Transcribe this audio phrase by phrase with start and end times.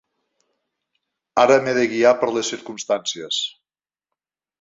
[1.43, 3.43] Ara m'he de guiar per les circumstàncies.